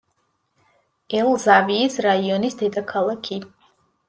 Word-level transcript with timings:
ელ-ზავიის 1.19 1.99
რაიონის 2.07 2.59
დედაქალაქი. 2.63 3.41